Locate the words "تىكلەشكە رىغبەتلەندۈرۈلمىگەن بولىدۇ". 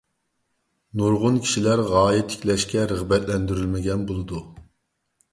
2.31-4.41